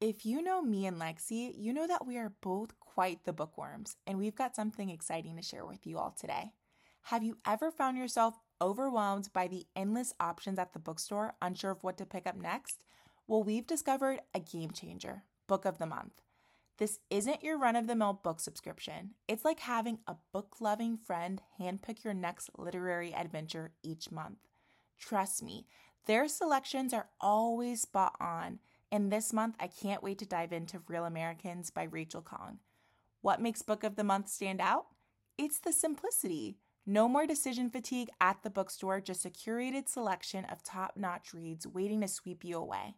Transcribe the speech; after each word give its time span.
If 0.00 0.26
you 0.26 0.42
know 0.42 0.60
me 0.60 0.86
and 0.86 1.00
Lexi, 1.00 1.54
you 1.56 1.72
know 1.72 1.86
that 1.86 2.06
we 2.06 2.18
are 2.18 2.32
both 2.40 2.78
quite 2.80 3.24
the 3.24 3.32
bookworms, 3.32 3.96
and 4.06 4.18
we've 4.18 4.34
got 4.34 4.56
something 4.56 4.90
exciting 4.90 5.36
to 5.36 5.42
share 5.42 5.64
with 5.64 5.86
you 5.86 5.98
all 5.98 6.10
today. 6.10 6.52
Have 7.02 7.22
you 7.22 7.38
ever 7.46 7.70
found 7.70 7.96
yourself 7.96 8.34
overwhelmed 8.60 9.32
by 9.32 9.46
the 9.46 9.66
endless 9.76 10.12
options 10.18 10.58
at 10.58 10.72
the 10.72 10.78
bookstore, 10.78 11.34
unsure 11.40 11.70
of 11.70 11.84
what 11.84 11.96
to 11.98 12.06
pick 12.06 12.26
up 12.26 12.36
next? 12.36 12.82
Well, 13.26 13.42
we've 13.42 13.66
discovered 13.66 14.20
a 14.34 14.40
game 14.40 14.72
changer 14.72 15.22
book 15.46 15.64
of 15.64 15.78
the 15.78 15.86
month. 15.86 16.20
This 16.78 16.98
isn't 17.08 17.44
your 17.44 17.56
run 17.56 17.76
of 17.76 17.86
the 17.86 17.94
mill 17.94 18.14
book 18.14 18.40
subscription. 18.40 19.10
It's 19.28 19.44
like 19.44 19.60
having 19.60 20.00
a 20.08 20.16
book 20.32 20.56
loving 20.60 20.96
friend 20.96 21.40
handpick 21.60 22.02
your 22.02 22.14
next 22.14 22.50
literary 22.58 23.14
adventure 23.14 23.72
each 23.82 24.10
month. 24.10 24.38
Trust 24.98 25.42
me, 25.42 25.66
their 26.06 26.26
selections 26.26 26.92
are 26.92 27.08
always 27.20 27.82
spot 27.82 28.16
on 28.20 28.58
and 28.94 29.10
this 29.10 29.32
month, 29.32 29.56
I 29.58 29.66
can't 29.66 30.04
wait 30.04 30.18
to 30.18 30.24
dive 30.24 30.52
into 30.52 30.80
Real 30.86 31.04
Americans 31.04 31.68
by 31.68 31.82
Rachel 31.82 32.22
Khong. 32.22 32.58
What 33.22 33.42
makes 33.42 33.60
Book 33.60 33.82
of 33.82 33.96
the 33.96 34.04
Month 34.04 34.28
stand 34.28 34.60
out? 34.60 34.86
It's 35.36 35.58
the 35.58 35.72
simplicity. 35.72 36.58
No 36.86 37.08
more 37.08 37.26
decision 37.26 37.70
fatigue 37.70 38.10
at 38.20 38.44
the 38.44 38.50
bookstore, 38.50 39.00
just 39.00 39.26
a 39.26 39.30
curated 39.30 39.88
selection 39.88 40.44
of 40.44 40.62
top 40.62 40.92
notch 40.94 41.34
reads 41.34 41.66
waiting 41.66 42.02
to 42.02 42.06
sweep 42.06 42.44
you 42.44 42.56
away. 42.56 42.94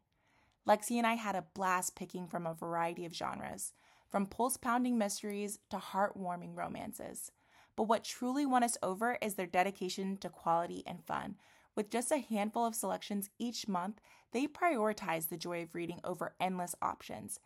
Lexi 0.68 0.98
and 0.98 1.06
I 1.06 1.14
had 1.14 1.34
a 1.34 1.46
blast 1.54 1.96
picking 1.96 2.28
from 2.28 2.46
a 2.46 2.52
variety 2.52 3.06
of 3.06 3.14
genres, 3.14 3.72
from 4.10 4.26
pulse 4.26 4.58
pounding 4.58 4.98
mysteries 4.98 5.60
to 5.70 5.78
heartwarming 5.78 6.54
romances. 6.54 7.32
But 7.74 7.84
what 7.84 8.04
truly 8.04 8.44
won 8.44 8.62
us 8.62 8.76
over 8.82 9.16
is 9.22 9.36
their 9.36 9.46
dedication 9.46 10.18
to 10.18 10.28
quality 10.28 10.82
and 10.86 11.02
fun, 11.06 11.36
with 11.76 11.90
just 11.90 12.10
a 12.10 12.18
handful 12.18 12.64
of 12.64 12.74
selections 12.74 13.30
each 13.38 13.68
month, 13.68 14.00
they 14.32 14.46
prioritize 14.46 15.28
the 15.28 15.36
joy 15.36 15.62
of 15.62 15.74
reading 15.74 16.00
over 16.02 16.34
endless 16.40 16.74
options. 16.82 17.38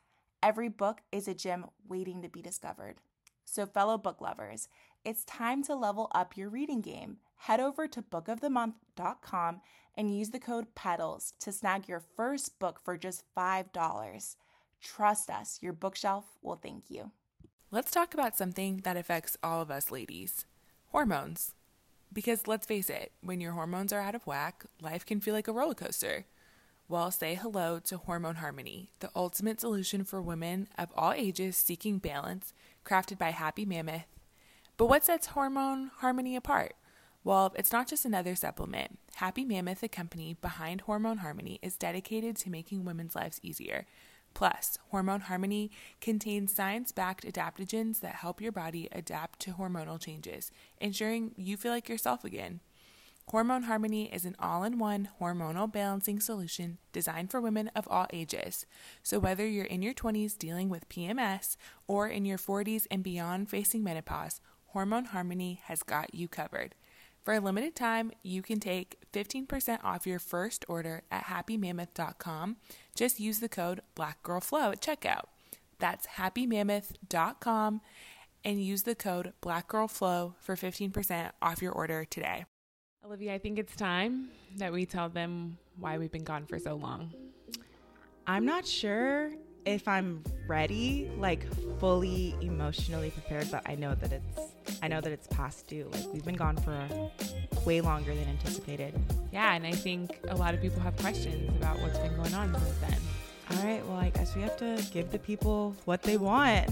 Every 0.42 0.68
book 0.68 1.02
is 1.12 1.28
a 1.28 1.34
gem 1.34 1.66
waiting 1.88 2.22
to 2.22 2.28
be 2.28 2.40
discovered. 2.40 2.96
So, 3.44 3.66
fellow 3.66 3.98
book 3.98 4.20
lovers, 4.20 4.68
it's 5.04 5.24
time 5.24 5.62
to 5.64 5.74
level 5.74 6.08
up 6.14 6.36
your 6.36 6.48
reading 6.48 6.80
game. 6.80 7.18
Head 7.36 7.58
over 7.58 7.88
to 7.88 8.02
bookofthemonth.com 8.02 9.60
and 9.96 10.16
use 10.16 10.30
the 10.30 10.38
code 10.38 10.74
PEDALS 10.74 11.32
to 11.40 11.52
snag 11.52 11.88
your 11.88 12.00
first 12.00 12.58
book 12.58 12.80
for 12.82 12.96
just 12.96 13.24
$5. 13.36 14.36
Trust 14.80 15.30
us, 15.30 15.58
your 15.60 15.72
bookshelf 15.72 16.24
will 16.42 16.56
thank 16.56 16.90
you. 16.90 17.10
Let's 17.70 17.90
talk 17.90 18.14
about 18.14 18.36
something 18.36 18.78
that 18.84 18.96
affects 18.96 19.36
all 19.42 19.60
of 19.60 19.70
us 19.70 19.90
ladies 19.90 20.46
hormones. 20.90 21.54
Because 22.12 22.48
let's 22.48 22.66
face 22.66 22.90
it, 22.90 23.12
when 23.22 23.40
your 23.40 23.52
hormones 23.52 23.92
are 23.92 24.00
out 24.00 24.14
of 24.14 24.26
whack, 24.26 24.64
life 24.80 25.06
can 25.06 25.20
feel 25.20 25.34
like 25.34 25.46
a 25.46 25.52
roller 25.52 25.74
coaster. 25.74 26.24
Well, 26.88 27.12
say 27.12 27.36
hello 27.36 27.78
to 27.84 27.98
Hormone 27.98 28.36
Harmony, 28.36 28.90
the 28.98 29.10
ultimate 29.14 29.60
solution 29.60 30.02
for 30.02 30.20
women 30.20 30.66
of 30.76 30.92
all 30.96 31.12
ages 31.12 31.56
seeking 31.56 31.98
balance, 31.98 32.52
crafted 32.84 33.16
by 33.16 33.30
Happy 33.30 33.64
Mammoth. 33.64 34.06
But 34.76 34.86
what 34.86 35.04
sets 35.04 35.28
Hormone 35.28 35.92
Harmony 35.98 36.34
apart? 36.34 36.74
Well, 37.22 37.52
it's 37.54 37.70
not 37.70 37.86
just 37.86 38.04
another 38.04 38.34
supplement. 38.34 38.98
Happy 39.16 39.44
Mammoth, 39.44 39.82
the 39.82 39.88
company 39.88 40.36
behind 40.40 40.80
Hormone 40.80 41.18
Harmony, 41.18 41.60
is 41.62 41.76
dedicated 41.76 42.34
to 42.38 42.50
making 42.50 42.84
women's 42.84 43.14
lives 43.14 43.38
easier 43.42 43.86
Plus, 44.34 44.78
Hormone 44.90 45.22
Harmony 45.22 45.70
contains 46.00 46.54
science 46.54 46.92
backed 46.92 47.24
adaptogens 47.24 48.00
that 48.00 48.16
help 48.16 48.40
your 48.40 48.52
body 48.52 48.88
adapt 48.92 49.40
to 49.40 49.52
hormonal 49.52 50.00
changes, 50.00 50.50
ensuring 50.80 51.32
you 51.36 51.56
feel 51.56 51.72
like 51.72 51.88
yourself 51.88 52.24
again. 52.24 52.60
Hormone 53.30 53.64
Harmony 53.64 54.12
is 54.12 54.24
an 54.24 54.34
all 54.40 54.64
in 54.64 54.78
one 54.78 55.08
hormonal 55.20 55.70
balancing 55.70 56.18
solution 56.18 56.78
designed 56.92 57.30
for 57.30 57.40
women 57.40 57.70
of 57.76 57.86
all 57.88 58.08
ages. 58.12 58.66
So, 59.04 59.20
whether 59.20 59.46
you're 59.46 59.66
in 59.66 59.82
your 59.82 59.94
20s 59.94 60.36
dealing 60.36 60.68
with 60.68 60.88
PMS 60.88 61.56
or 61.86 62.08
in 62.08 62.24
your 62.24 62.38
40s 62.38 62.88
and 62.90 63.04
beyond 63.04 63.48
facing 63.48 63.84
menopause, 63.84 64.40
Hormone 64.72 65.06
Harmony 65.06 65.60
has 65.64 65.84
got 65.84 66.12
you 66.12 66.26
covered. 66.26 66.74
For 67.22 67.34
a 67.34 67.40
limited 67.40 67.76
time, 67.76 68.12
you 68.22 68.42
can 68.42 68.60
take 68.60 68.96
15% 69.12 69.84
off 69.84 70.06
your 70.06 70.18
first 70.18 70.64
order 70.68 71.02
at 71.10 71.26
happymammoth.com. 71.26 72.56
Just 73.00 73.18
use 73.18 73.40
the 73.40 73.48
code 73.48 73.80
BlackGirlFlow 73.96 74.72
at 74.72 74.82
checkout. 74.82 75.22
That's 75.78 76.06
happymammoth.com 76.18 77.80
and 78.44 78.62
use 78.62 78.82
the 78.82 78.94
code 78.94 79.32
BlackGirlFlow 79.40 80.34
for 80.38 80.54
15% 80.54 81.30
off 81.40 81.62
your 81.62 81.72
order 81.72 82.04
today. 82.04 82.44
Olivia, 83.02 83.32
I 83.32 83.38
think 83.38 83.58
it's 83.58 83.74
time 83.74 84.28
that 84.58 84.70
we 84.70 84.84
tell 84.84 85.08
them 85.08 85.56
why 85.78 85.96
we've 85.96 86.12
been 86.12 86.24
gone 86.24 86.44
for 86.44 86.58
so 86.58 86.74
long. 86.74 87.10
I'm 88.26 88.44
not 88.44 88.66
sure 88.66 89.30
if 89.64 89.88
I'm 89.88 90.22
ready, 90.46 91.10
like 91.16 91.46
fully 91.78 92.36
emotionally 92.42 93.12
prepared, 93.12 93.50
but 93.50 93.62
I 93.64 93.76
know 93.76 93.94
that 93.94 94.12
it's 94.12 94.52
I 94.82 94.88
know 94.88 95.00
that 95.00 95.10
it's 95.10 95.26
past 95.28 95.66
due. 95.68 95.88
Like 95.90 96.04
we've 96.12 96.24
been 96.26 96.36
gone 96.36 96.58
for 96.58 96.86
way 97.64 97.80
longer 97.80 98.14
than 98.14 98.28
anticipated. 98.28 98.94
Yeah, 99.32 99.54
and 99.54 99.66
I 99.66 99.72
think 99.72 100.18
a 100.28 100.36
lot 100.36 100.54
of 100.54 100.60
people 100.60 100.80
have 100.80 100.96
questions 100.96 101.48
about 101.56 101.78
what's 101.80 101.98
been 101.98 102.16
going 102.16 102.34
on 102.34 102.52
since 102.52 102.76
then. 102.78 102.98
All 103.50 103.64
right, 103.64 103.84
well, 103.86 103.96
I 103.96 104.10
guess 104.10 104.34
we 104.34 104.42
have 104.42 104.56
to 104.58 104.84
give 104.92 105.10
the 105.10 105.18
people 105.18 105.74
what 105.84 106.02
they 106.02 106.16
want. 106.16 106.70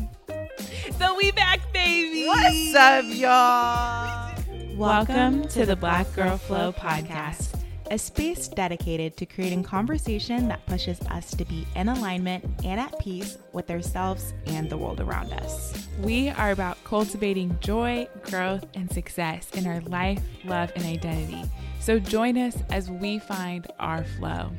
So 0.99 1.17
we 1.17 1.31
back, 1.33 1.73
baby. 1.73 2.27
What's 2.27 2.75
up, 2.75 3.05
y'all? 3.07 4.35
Welcome, 4.77 4.77
Welcome 4.77 5.49
to 5.49 5.67
the 5.67 5.77
Black 5.77 6.13
Girl 6.15 6.37
Flow 6.37 6.73
podcast 6.73 7.59
a 7.91 7.99
space 7.99 8.49
dedicated 8.49 9.17
to 9.17 9.27
creating 9.27 9.63
conversation 9.63 10.49
that 10.49 10.65
pushes 10.67 11.01
us 11.11 11.31
to 11.31 11.45
be 11.45 11.67
in 11.75 11.89
alignment 11.89 12.45
and 12.65 12.79
at 12.79 12.99
peace 12.99 13.39
with 13.53 13.71
ourselves 13.71 14.35
and 14.47 14.69
the 14.69 14.77
world 14.77 15.01
around 15.01 15.33
us. 15.33 15.89
We 16.03 16.29
are 16.31 16.51
about 16.51 16.83
cultivating 16.85 17.57
joy, 17.61 18.09
growth, 18.23 18.67
and 18.75 18.91
success 18.93 19.51
in 19.55 19.67
our 19.67 19.81
life, 19.83 20.23
love, 20.45 20.71
and 20.77 20.85
identity. 20.85 21.45
So 21.89 21.99
join 21.99 22.37
us 22.37 22.55
as 22.69 22.91
we 22.91 23.19
find 23.19 23.67
our 23.81 24.05
flow. 24.05 24.51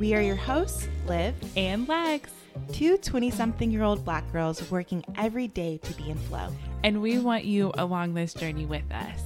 We 0.00 0.14
are 0.16 0.20
your 0.20 0.34
hosts, 0.34 0.88
Liv 1.06 1.32
and 1.56 1.86
Lex, 1.86 2.28
two 2.72 2.96
20 2.96 3.30
something 3.30 3.70
year 3.70 3.84
old 3.84 4.04
black 4.04 4.32
girls 4.32 4.68
working 4.68 5.04
every 5.14 5.46
day 5.46 5.78
to 5.78 5.92
be 5.94 6.10
in 6.10 6.18
flow. 6.18 6.48
And 6.82 7.00
we 7.00 7.20
want 7.20 7.44
you 7.44 7.70
along 7.78 8.14
this 8.14 8.34
journey 8.34 8.66
with 8.66 8.82
us 8.90 9.20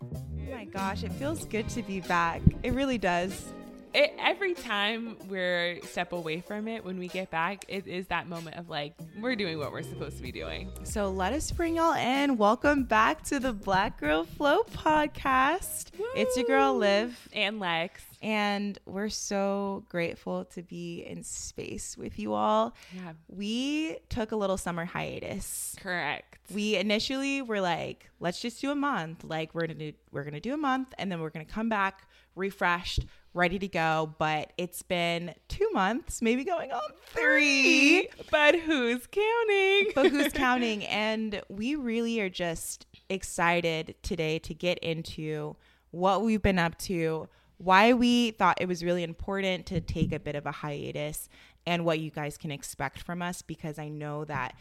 Oh 0.00 0.52
my 0.52 0.64
gosh, 0.64 1.02
it 1.02 1.10
feels 1.12 1.44
good 1.44 1.68
to 1.70 1.82
be 1.82 2.02
back. 2.02 2.40
It 2.62 2.72
really 2.72 2.98
does. 2.98 3.52
It, 3.92 4.14
every 4.20 4.54
time 4.54 5.16
we're 5.28 5.80
step 5.82 6.12
away 6.12 6.42
from 6.42 6.68
it, 6.68 6.84
when 6.84 6.96
we 6.96 7.08
get 7.08 7.28
back, 7.28 7.64
it 7.66 7.88
is 7.88 8.06
that 8.06 8.28
moment 8.28 8.56
of 8.56 8.68
like, 8.68 8.94
we're 9.18 9.34
doing 9.34 9.58
what 9.58 9.72
we're 9.72 9.82
supposed 9.82 10.16
to 10.16 10.22
be 10.22 10.30
doing. 10.30 10.70
So 10.84 11.10
let 11.10 11.32
us 11.32 11.50
bring 11.50 11.74
y'all 11.74 11.94
in. 11.94 12.36
Welcome 12.36 12.84
back 12.84 13.24
to 13.24 13.40
the 13.40 13.52
Black 13.52 13.98
Girl 13.98 14.22
Flow 14.22 14.62
podcast. 14.62 15.90
Woo! 15.98 16.06
It's 16.14 16.36
your 16.36 16.46
girl, 16.46 16.76
Liv. 16.76 17.28
And 17.32 17.58
Lex. 17.58 18.00
And 18.22 18.78
we're 18.86 19.08
so 19.08 19.84
grateful 19.88 20.44
to 20.44 20.62
be 20.62 21.00
in 21.00 21.24
space 21.24 21.96
with 21.96 22.16
you 22.16 22.32
all. 22.32 22.76
Yeah. 22.94 23.14
We 23.26 23.98
took 24.08 24.30
a 24.30 24.36
little 24.36 24.56
summer 24.56 24.84
hiatus. 24.84 25.74
Correct. 25.80 26.38
We 26.54 26.76
initially 26.76 27.42
were 27.42 27.60
like, 27.60 28.08
let's 28.20 28.40
just 28.40 28.60
do 28.60 28.70
a 28.70 28.76
month. 28.76 29.24
Like 29.24 29.52
we're 29.52 29.66
gonna 29.66 29.74
do, 29.74 29.92
we're 30.12 30.24
gonna 30.24 30.38
do 30.38 30.54
a 30.54 30.58
month 30.58 30.94
and 30.96 31.10
then 31.10 31.20
we're 31.20 31.30
gonna 31.30 31.44
come 31.44 31.68
back 31.68 32.06
refreshed, 32.36 33.04
ready 33.34 33.58
to 33.58 33.68
go. 33.68 34.14
But 34.18 34.52
it's 34.56 34.82
been 34.82 35.34
two 35.48 35.70
months, 35.72 36.22
maybe 36.22 36.44
going 36.44 36.72
on 36.72 36.82
three. 37.06 38.08
But 38.30 38.58
who's 38.58 39.06
counting? 39.06 39.92
but 39.94 40.10
who's 40.10 40.32
counting? 40.32 40.84
And 40.86 41.42
we 41.48 41.74
really 41.74 42.20
are 42.20 42.28
just 42.28 42.86
excited 43.08 43.94
today 44.02 44.38
to 44.40 44.54
get 44.54 44.78
into 44.78 45.56
what 45.90 46.22
we've 46.22 46.42
been 46.42 46.58
up 46.58 46.78
to 46.78 47.28
why 47.60 47.92
we 47.92 48.30
thought 48.30 48.58
it 48.58 48.66
was 48.66 48.82
really 48.82 49.02
important 49.02 49.66
to 49.66 49.82
take 49.82 50.12
a 50.12 50.18
bit 50.18 50.34
of 50.34 50.46
a 50.46 50.50
hiatus 50.50 51.28
and 51.66 51.84
what 51.84 52.00
you 52.00 52.10
guys 52.10 52.38
can 52.38 52.50
expect 52.50 53.02
from 53.02 53.20
us 53.20 53.42
because 53.42 53.78
I 53.78 53.88
know 53.88 54.24
that 54.24 54.54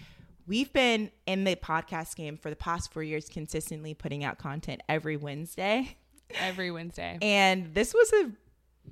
we've 0.45 0.71
been 0.73 1.09
in 1.25 1.45
the 1.45 1.55
podcast 1.55 2.17
game 2.17 2.35
for 2.35 2.49
the 2.49 2.57
past 2.57 2.91
four 2.91 3.01
years 3.01 3.29
consistently 3.29 3.93
putting 3.93 4.25
out 4.25 4.37
content 4.37 4.81
every 4.89 5.15
Wednesday. 5.15 5.95
Every 6.41 6.71
Wednesday. 6.71 7.17
And 7.21 7.73
this 7.73 7.93
was 7.93 8.11
a 8.11 8.31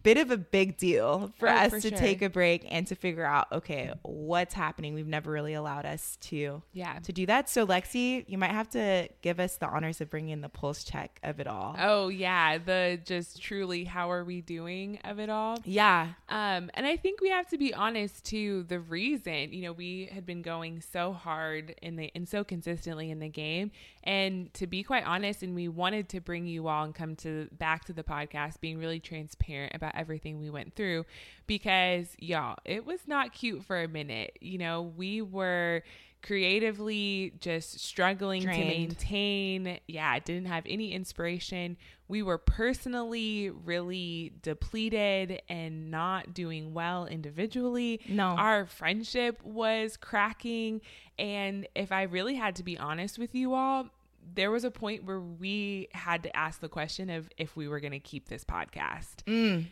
bit 0.04 0.18
of 0.18 0.32
a 0.32 0.38
big 0.38 0.78
deal 0.78 1.32
for 1.38 1.50
oh, 1.50 1.54
us 1.54 1.72
for 1.72 1.80
to 1.80 1.90
sure. 1.90 1.98
take 1.98 2.22
a 2.22 2.30
break 2.30 2.66
and 2.70 2.88
to 2.88 2.96
figure 2.96 3.26
out 3.26 3.48
okay 3.52 3.92
what's 4.04 4.54
happening? 4.54 4.94
We've 4.94 5.08
never 5.08 5.32
really 5.32 5.54
allowed 5.54 5.86
us 5.86 6.18
to 6.22 6.62
yeah. 6.74 7.00
to 7.00 7.12
do 7.12 7.26
that. 7.26 7.50
So 7.50 7.66
lexi 7.66 8.26
you 8.28 8.38
might 8.38 8.52
have 8.52 8.70
to 8.72 9.10
give 9.22 9.40
us 9.40 9.58
the 9.58 9.68
honors 9.68 10.02
of 10.02 10.10
bringing 10.10 10.42
the 10.42 10.50
pulse 10.50 10.84
check 10.84 11.20
of 11.24 11.40
it 11.40 11.48
all. 11.48 11.76
Oh 11.80 12.10
yeah. 12.10 12.58
The 12.58 13.00
just 13.04 13.42
truly 13.42 13.84
how 13.84 14.12
are 14.12 14.24
we 14.24 14.42
doing 14.42 15.00
of 15.04 15.20
it 15.20 15.30
all? 15.30 15.58
Yeah. 15.66 16.10
Um 16.30 16.70
and 16.74 16.86
i 16.86 16.96
think 16.96 17.22
we 17.22 17.30
have 17.30 17.48
to 17.50 17.58
be 17.58 17.74
honest 17.74 18.26
to 18.26 18.64
the 18.64 18.80
reason 18.80 19.54
you 19.54 19.64
know 19.64 19.72
we 19.72 20.10
had 20.12 20.26
been 20.26 20.42
going 20.42 20.82
so 20.82 21.14
hard 21.14 21.76
in 21.82 21.96
the 21.96 22.12
and 22.16 22.28
so 22.28 22.44
consistently 22.44 23.12
in 23.12 23.20
the 23.20 23.30
game. 23.30 23.72
And 24.04 24.54
to 24.54 24.68
be 24.68 24.84
quite 24.84 25.06
honest 25.06 25.44
and 25.44 25.54
we 25.54 25.68
wanted 25.68 26.10
to 26.10 26.22
bring 26.22 26.48
you 26.48 26.68
all 26.68 26.84
and 26.84 26.96
come 26.96 27.16
to 27.18 27.48
back 27.52 27.86
to 27.86 27.94
the 27.94 28.04
podcast 28.04 28.60
being 28.60 28.80
really 28.80 29.00
transparent 29.00 29.76
about 29.76 29.87
about 29.88 30.00
everything 30.00 30.40
we 30.40 30.50
went 30.50 30.76
through 30.76 31.06
because, 31.46 32.08
y'all, 32.20 32.58
it 32.66 32.86
was 32.86 33.08
not 33.08 33.34
cute 33.34 33.64
for 33.64 33.82
a 33.82 33.88
minute. 33.88 34.38
You 34.42 34.58
know, 34.58 34.82
we 34.82 35.22
were 35.22 35.84
creatively 36.24 37.34
just 37.40 37.80
struggling 37.80 38.42
Drained. 38.42 38.64
to 38.64 39.06
maintain. 39.06 39.80
Yeah, 39.88 40.18
didn't 40.20 40.48
have 40.48 40.64
any 40.68 40.92
inspiration. 40.92 41.78
We 42.08 42.24
were 42.24 42.38
personally 42.38 43.50
really 43.50 44.34
depleted 44.42 45.42
and 45.48 45.92
not 45.92 46.34
doing 46.34 46.74
well 46.74 47.06
individually. 47.06 48.02
No. 48.10 48.30
Our 48.30 48.66
friendship 48.66 49.44
was 49.44 49.96
cracking. 49.96 50.82
And 51.20 51.68
if 51.76 51.92
I 51.92 52.04
really 52.04 52.36
had 52.36 52.56
to 52.58 52.64
be 52.64 52.78
honest 52.78 53.20
with 53.20 53.36
you 53.36 53.54
all, 53.54 53.90
there 54.34 54.52
was 54.52 54.64
a 54.64 54.72
point 54.72 55.06
where 55.06 55.20
we 55.20 55.88
had 55.94 56.24
to 56.24 56.36
ask 56.36 56.60
the 56.60 56.70
question 56.70 57.10
of 57.10 57.30
if 57.38 57.56
we 57.56 57.68
were 57.68 57.80
going 57.80 57.92
to 57.92 58.00
keep 58.00 58.30
this 58.30 58.44
podcast. 58.44 59.24
Mm. 59.26 59.68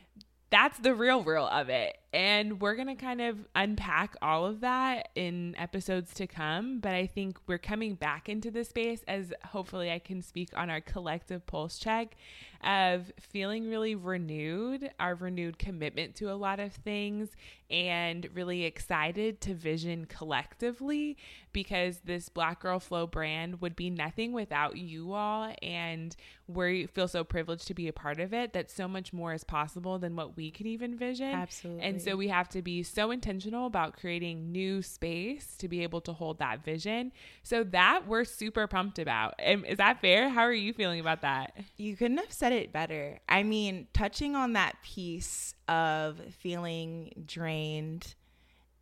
That's 0.50 0.78
the 0.80 0.94
real, 0.94 1.24
real 1.24 1.48
of 1.48 1.70
it. 1.70 1.98
And 2.16 2.62
we're 2.62 2.76
going 2.76 2.88
to 2.88 2.96
kind 2.96 3.20
of 3.20 3.46
unpack 3.56 4.16
all 4.22 4.46
of 4.46 4.62
that 4.62 5.10
in 5.16 5.54
episodes 5.58 6.14
to 6.14 6.28
come. 6.28 6.80
But 6.80 6.94
I 6.94 7.08
think 7.08 7.38
we're 7.46 7.58
coming 7.58 7.96
back 7.96 8.30
into 8.30 8.50
the 8.50 8.64
space 8.64 9.02
as 9.06 9.34
hopefully 9.44 9.92
I 9.92 10.00
can 10.00 10.22
speak 10.22 10.50
on 10.56 10.70
our 10.70 10.80
collective 10.80 11.46
pulse 11.46 11.78
check 11.78 12.16
of 12.64 13.12
feeling 13.20 13.70
really 13.70 13.96
renewed, 13.96 14.90
our 15.00 15.14
renewed 15.14 15.60
commitment 15.60 16.16
to 16.16 16.32
a 16.32 16.34
lot 16.34 16.60
of 16.60 16.74
things, 16.74 17.30
and 17.70 18.28
really 18.34 18.64
excited 18.64 19.42
to 19.42 19.54
vision 19.54 20.06
collectively 20.06 21.18
because 21.52 22.00
this 22.06 22.30
Black 22.30 22.62
Girl 22.62 22.80
Flow 22.80 23.06
brand 23.06 23.62
would 23.62 23.76
be 23.76 23.90
nothing 23.90 24.34
without 24.34 24.78
you 24.78 25.14
all. 25.14 25.54
And 25.62 26.16
we 26.48 26.86
feel 26.88 27.08
so 27.08 27.24
privileged 27.24 27.68
to 27.68 27.74
be 27.74 27.88
a 27.88 27.94
part 27.94 28.20
of 28.20 28.34
it 28.34 28.54
that 28.54 28.72
so 28.72 28.88
much 28.88 29.14
more 29.14 29.34
is 29.34 29.44
possible 29.44 30.00
than 30.00 30.16
what 30.16 30.36
we 30.36 30.50
can 30.50 30.66
even 30.66 30.98
vision. 30.98 31.34
Absolutely. 31.34 31.84
And 31.84 32.02
so 32.06 32.16
we 32.16 32.28
have 32.28 32.48
to 32.50 32.62
be 32.62 32.84
so 32.84 33.12
intentional 33.12 33.66
about 33.66 34.00
creating 34.00 34.52
new 34.52 34.82
space 34.82 35.56
to 35.58 35.68
be 35.68 35.84
able 35.84 36.02
to 36.02 36.14
hold 36.14 36.40
that 36.40 36.64
vision. 36.64 37.12
So 37.44 37.64
that 37.66 38.08
we're 38.08 38.24
super 38.24 38.68
pumped 38.68 39.00
about. 39.00 39.34
And 39.40 39.66
is 39.66 39.78
that 39.78 40.00
fair? 40.00 40.30
How 40.30 40.42
are 40.42 40.54
you 40.54 40.72
feeling 40.72 41.00
about 41.00 41.22
that? 41.24 41.58
You 41.78 41.96
couldn't 41.96 42.18
have 42.18 42.32
said 42.32 42.54
it 42.54 42.72
better. 42.72 43.20
I 43.28 43.44
mean, 43.44 43.88
touching 43.94 44.36
on 44.36 44.54
that 44.54 44.76
piece 44.84 45.56
of 45.68 46.22
feeling 46.40 47.24
drained 47.26 48.16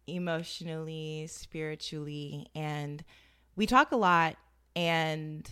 emotionally, 0.05 1.27
spiritually, 1.27 2.47
and 2.53 3.03
we 3.55 3.65
talk 3.65 3.91
a 3.91 3.95
lot 3.95 4.35
and 4.75 5.49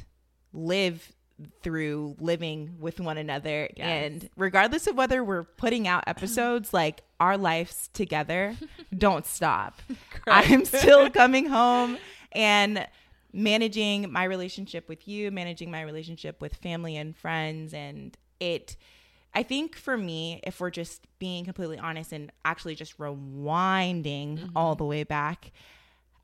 live 0.51 1.13
through 1.61 2.15
living 2.19 2.75
with 2.79 2.99
one 2.99 3.17
another. 3.17 3.69
Yes. 3.75 4.05
And 4.05 4.29
regardless 4.37 4.87
of 4.87 4.95
whether 4.95 5.23
we're 5.23 5.43
putting 5.43 5.87
out 5.87 6.03
episodes, 6.07 6.73
like 6.73 7.01
our 7.19 7.37
lives 7.37 7.89
together 7.93 8.55
don't 8.97 9.25
stop. 9.25 9.81
I'm 10.27 10.65
still 10.65 11.09
coming 11.11 11.47
home 11.47 11.97
and 12.31 12.87
managing 13.33 14.11
my 14.11 14.23
relationship 14.23 14.89
with 14.89 15.07
you, 15.07 15.31
managing 15.31 15.71
my 15.71 15.81
relationship 15.81 16.41
with 16.41 16.55
family 16.55 16.97
and 16.97 17.15
friends. 17.15 17.73
And 17.73 18.17
it, 18.39 18.75
I 19.33 19.43
think 19.43 19.75
for 19.75 19.97
me, 19.97 20.41
if 20.43 20.59
we're 20.59 20.71
just 20.71 21.05
being 21.19 21.45
completely 21.45 21.77
honest 21.77 22.11
and 22.11 22.31
actually 22.43 22.75
just 22.75 22.97
rewinding 22.97 24.37
mm-hmm. 24.37 24.57
all 24.57 24.75
the 24.75 24.85
way 24.85 25.03
back, 25.03 25.51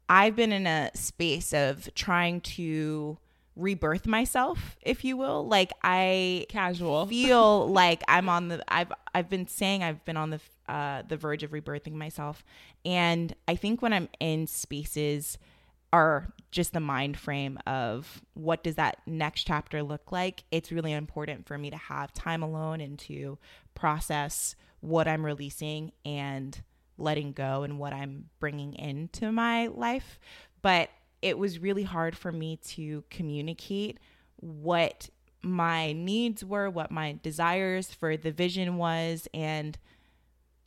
I've 0.09 0.35
been 0.35 0.51
in 0.51 0.67
a 0.67 0.91
space 0.93 1.53
of 1.53 1.93
trying 1.93 2.41
to 2.41 3.17
rebirth 3.57 4.05
myself, 4.07 4.77
if 4.81 5.03
you 5.03 5.17
will. 5.17 5.47
Like 5.47 5.73
I 5.83 6.45
Casual. 6.49 7.05
feel 7.07 7.67
like 7.67 8.03
I'm 8.07 8.29
on 8.29 8.47
the 8.49 8.63
I've 8.67 8.91
I've 9.13 9.29
been 9.29 9.47
saying 9.47 9.83
I've 9.83 10.03
been 10.05 10.17
on 10.17 10.29
the 10.29 10.39
uh 10.69 11.03
the 11.07 11.17
verge 11.17 11.43
of 11.43 11.51
rebirthing 11.51 11.93
myself 11.93 12.43
and 12.85 13.33
I 13.47 13.55
think 13.55 13.81
when 13.81 13.93
I'm 13.93 14.09
in 14.19 14.47
spaces 14.47 15.37
are 15.93 16.33
just 16.51 16.73
the 16.73 16.79
mind 16.81 17.17
frame 17.17 17.57
of 17.65 18.21
what 18.33 18.63
does 18.63 18.75
that 18.75 18.97
next 19.05 19.45
chapter 19.47 19.81
look 19.81 20.11
like 20.11 20.43
it's 20.51 20.71
really 20.71 20.91
important 20.91 21.47
for 21.47 21.57
me 21.57 21.69
to 21.69 21.77
have 21.77 22.13
time 22.13 22.43
alone 22.43 22.81
and 22.81 22.99
to 22.99 23.37
process 23.73 24.55
what 24.81 25.07
I'm 25.07 25.25
releasing 25.25 25.93
and 26.05 26.61
letting 26.97 27.31
go 27.31 27.63
and 27.63 27.79
what 27.79 27.93
I'm 27.93 28.29
bringing 28.39 28.73
into 28.73 29.31
my 29.31 29.67
life 29.67 30.19
but 30.61 30.89
it 31.21 31.37
was 31.37 31.59
really 31.59 31.83
hard 31.83 32.17
for 32.17 32.31
me 32.31 32.57
to 32.57 33.03
communicate 33.09 33.99
what 34.37 35.09
my 35.41 35.93
needs 35.93 36.43
were, 36.43 36.69
what 36.69 36.91
my 36.91 37.17
desires 37.23 37.93
for 37.93 38.17
the 38.17 38.31
vision 38.31 38.77
was, 38.77 39.27
and 39.33 39.77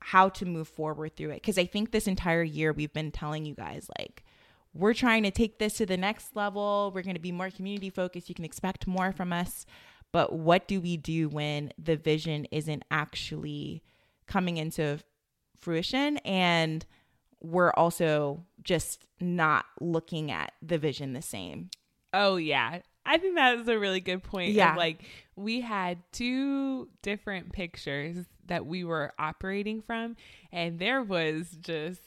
how 0.00 0.29
to 0.31 0.47
move 0.47 0.69
forward 0.69 1.17
through 1.17 1.31
it. 1.31 1.43
Because 1.43 1.58
I 1.58 1.67
think 1.67 1.91
this 1.91 2.06
entire 2.06 2.43
year 2.43 2.73
we've 2.73 2.93
been 2.93 3.11
telling 3.11 3.44
you 3.44 3.55
guys, 3.55 3.88
like, 3.99 4.25
we're 4.73 4.94
trying 4.94 5.25
to 5.25 5.31
take 5.31 5.58
this 5.58 5.75
to 5.75 5.87
the 5.87 5.97
next 5.97 6.37
level. 6.37 6.93
We're 6.94 7.02
going 7.02 7.17
to 7.17 7.20
be 7.20 7.32
more 7.32 7.50
community 7.50 7.91
focused. 7.91 8.29
You 8.29 8.35
can 8.35 8.44
expect 8.44 8.87
more 8.87 9.12
from 9.12 9.32
us. 9.32 9.67
But 10.12 10.32
what 10.32 10.69
do 10.69 10.81
we 10.81 10.97
do 10.97 11.29
when 11.29 11.73
the 11.79 11.97
vision 11.97 12.47
isn't 12.50 12.85
actually 12.91 13.82
coming 14.26 14.56
into 14.56 15.00
fruition? 15.58 16.19
And 16.19 16.87
we're 17.41 17.73
also 17.73 18.45
just 18.63 19.07
not 19.21 19.65
looking 19.81 20.31
at 20.31 20.53
the 20.63 20.79
vision 20.79 21.13
the 21.13 21.23
same. 21.23 21.71
Oh 22.13 22.37
yeah. 22.37 22.81
I 23.07 23.19
think 23.19 23.37
that 23.37 23.59
is 23.59 23.69
a 23.69 23.79
really 23.79 24.01
good 24.01 24.23
point. 24.23 24.53
Yeah. 24.53 24.75
Like 24.77 25.03
we 25.37 25.61
had 25.61 25.99
two 26.13 26.89
different 27.03 27.53
pictures 27.53 28.27
that 28.47 28.67
we 28.67 28.85
were 28.85 29.13
operating 29.19 29.81
from 29.81 30.17
and 30.53 30.79
there 30.79 31.03
was 31.03 31.57
just, 31.61 32.01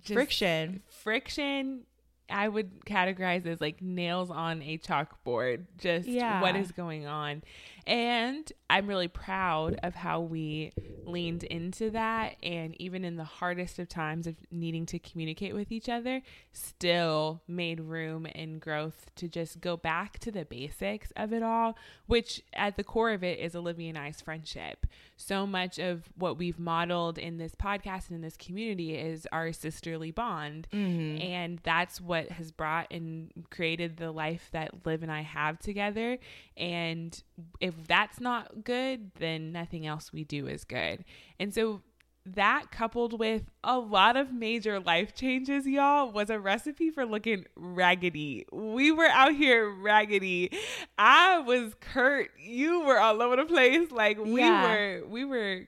just 0.00 0.12
Friction. 0.12 0.82
Friction 0.88 1.84
I 2.30 2.48
would 2.48 2.84
categorize 2.86 3.46
as 3.46 3.60
like 3.60 3.82
nails 3.82 4.30
on 4.30 4.62
a 4.62 4.78
chalkboard. 4.78 5.66
Just 5.78 6.08
Yeah. 6.08 6.40
what 6.40 6.56
is 6.56 6.72
going 6.72 7.06
on. 7.06 7.42
And 7.86 8.50
I'm 8.70 8.86
really 8.86 9.08
proud 9.08 9.78
of 9.82 9.94
how 9.94 10.20
we 10.20 10.72
leaned 11.04 11.44
into 11.44 11.90
that. 11.90 12.36
And 12.42 12.80
even 12.80 13.04
in 13.04 13.16
the 13.16 13.24
hardest 13.24 13.78
of 13.78 13.90
times 13.90 14.26
of 14.26 14.36
needing 14.50 14.86
to 14.86 14.98
communicate 14.98 15.54
with 15.54 15.70
each 15.70 15.90
other, 15.90 16.22
still 16.52 17.42
made 17.46 17.80
room 17.80 18.26
and 18.34 18.58
growth 18.58 19.10
to 19.16 19.28
just 19.28 19.60
go 19.60 19.76
back 19.76 20.18
to 20.20 20.30
the 20.30 20.46
basics 20.46 21.12
of 21.16 21.34
it 21.34 21.42
all, 21.42 21.76
which 22.06 22.42
at 22.54 22.76
the 22.76 22.84
core 22.84 23.10
of 23.10 23.22
it 23.22 23.38
is 23.38 23.54
Olivia 23.54 23.90
and 23.90 23.98
I's 23.98 24.22
friendship. 24.22 24.86
So 25.16 25.46
much 25.46 25.78
of 25.78 26.08
what 26.16 26.38
we've 26.38 26.58
modeled 26.58 27.18
in 27.18 27.36
this 27.36 27.54
podcast 27.54 28.08
and 28.08 28.16
in 28.16 28.20
this 28.22 28.38
community 28.38 28.94
is 28.94 29.28
our 29.30 29.52
sisterly 29.52 30.10
bond. 30.10 30.68
Mm-hmm. 30.72 31.20
And 31.22 31.60
that's 31.62 32.00
what 32.00 32.13
has 32.30 32.50
brought 32.52 32.86
and 32.90 33.30
created 33.50 33.96
the 33.96 34.10
life 34.12 34.48
that 34.52 34.86
Liv 34.86 35.02
and 35.02 35.12
I 35.12 35.22
have 35.22 35.58
together. 35.58 36.18
And 36.56 37.22
if 37.60 37.74
that's 37.86 38.20
not 38.20 38.64
good, 38.64 39.12
then 39.16 39.52
nothing 39.52 39.86
else 39.86 40.12
we 40.12 40.24
do 40.24 40.46
is 40.46 40.64
good. 40.64 41.04
And 41.38 41.52
so 41.54 41.82
that 42.26 42.70
coupled 42.70 43.18
with 43.18 43.42
a 43.62 43.78
lot 43.78 44.16
of 44.16 44.32
major 44.32 44.80
life 44.80 45.14
changes, 45.14 45.66
y'all, 45.66 46.10
was 46.10 46.30
a 46.30 46.38
recipe 46.40 46.88
for 46.90 47.04
looking 47.04 47.44
raggedy. 47.54 48.46
We 48.50 48.90
were 48.92 49.08
out 49.08 49.34
here 49.34 49.68
raggedy. 49.70 50.50
I 50.96 51.40
was 51.40 51.74
Kurt. 51.80 52.30
You 52.38 52.80
were 52.86 52.98
all 52.98 53.20
over 53.20 53.36
the 53.36 53.44
place. 53.44 53.90
Like 53.90 54.18
we 54.18 54.40
Yeah. 54.40 54.62
were, 54.62 55.02
we 55.06 55.26
were, 55.26 55.66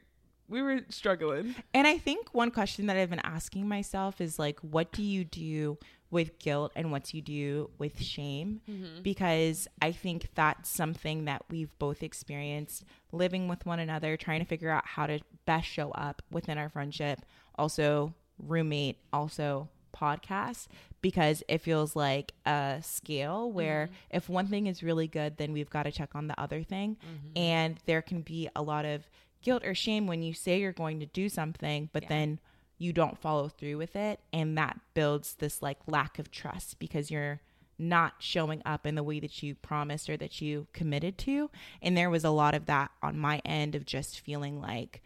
we 0.48 0.62
were 0.62 0.80
struggling. 0.88 1.54
And 1.74 1.86
I 1.86 1.98
think 1.98 2.28
one 2.32 2.50
question 2.50 2.86
that 2.86 2.96
I've 2.96 3.10
been 3.10 3.20
asking 3.24 3.68
myself 3.68 4.20
is 4.20 4.38
like, 4.38 4.58
what 4.60 4.92
do 4.92 5.02
you 5.02 5.24
do 5.24 5.78
with 6.10 6.38
guilt 6.38 6.72
and 6.76 6.92
what 6.92 7.04
do 7.04 7.16
you 7.16 7.22
do 7.22 7.70
with 7.78 8.00
shame? 8.00 8.60
Mm-hmm. 8.68 9.02
Because 9.02 9.66
I 9.82 9.92
think 9.92 10.28
that's 10.34 10.70
something 10.70 11.24
that 11.24 11.42
we've 11.50 11.76
both 11.78 12.02
experienced 12.02 12.84
living 13.12 13.48
with 13.48 13.66
one 13.66 13.80
another, 13.80 14.16
trying 14.16 14.40
to 14.40 14.46
figure 14.46 14.70
out 14.70 14.86
how 14.86 15.06
to 15.06 15.20
best 15.46 15.66
show 15.66 15.90
up 15.92 16.22
within 16.30 16.58
our 16.58 16.68
friendship, 16.68 17.20
also 17.56 18.14
roommate, 18.38 18.98
also 19.12 19.68
podcast 19.96 20.66
because 21.00 21.42
it 21.48 21.58
feels 21.58 21.96
like 21.96 22.32
a 22.44 22.78
scale 22.82 23.50
where 23.50 23.86
mm-hmm. 23.86 24.16
if 24.16 24.28
one 24.28 24.46
thing 24.46 24.66
is 24.66 24.82
really 24.82 25.06
good 25.06 25.36
then 25.38 25.52
we've 25.52 25.70
got 25.70 25.84
to 25.84 25.92
check 25.92 26.10
on 26.14 26.26
the 26.26 26.38
other 26.38 26.62
thing 26.62 26.96
mm-hmm. 26.96 27.38
and 27.38 27.78
there 27.86 28.02
can 28.02 28.20
be 28.20 28.48
a 28.54 28.62
lot 28.62 28.84
of 28.84 29.08
guilt 29.46 29.64
or 29.64 29.76
shame 29.76 30.08
when 30.08 30.24
you 30.24 30.34
say 30.34 30.58
you're 30.58 30.72
going 30.72 30.98
to 30.98 31.06
do 31.06 31.28
something 31.28 31.88
but 31.92 32.08
then 32.08 32.40
you 32.78 32.92
don't 32.92 33.16
follow 33.16 33.48
through 33.48 33.78
with 33.78 33.94
it 33.94 34.18
and 34.32 34.58
that 34.58 34.76
builds 34.92 35.34
this 35.34 35.62
like 35.62 35.78
lack 35.86 36.18
of 36.18 36.32
trust 36.32 36.80
because 36.80 37.12
you're 37.12 37.40
not 37.78 38.14
showing 38.18 38.60
up 38.66 38.84
in 38.84 38.96
the 38.96 39.04
way 39.04 39.20
that 39.20 39.44
you 39.44 39.54
promised 39.54 40.10
or 40.10 40.16
that 40.16 40.40
you 40.40 40.66
committed 40.72 41.16
to 41.16 41.48
and 41.80 41.96
there 41.96 42.10
was 42.10 42.24
a 42.24 42.30
lot 42.30 42.56
of 42.56 42.66
that 42.66 42.90
on 43.04 43.16
my 43.16 43.40
end 43.44 43.76
of 43.76 43.86
just 43.86 44.18
feeling 44.18 44.60
like 44.60 45.00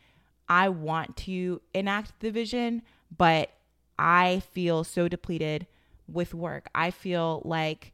I 0.49 0.71
want 0.71 1.19
to 1.19 1.61
enact 1.75 2.19
the 2.21 2.31
vision 2.31 2.81
but 3.15 3.51
I 3.99 4.41
feel 4.55 4.85
so 4.85 5.07
depleted 5.07 5.67
with 6.09 6.33
work. 6.33 6.69
I 6.75 6.91
feel 6.91 7.43
like 7.45 7.93